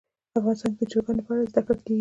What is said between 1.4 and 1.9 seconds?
زده کړه کېږي.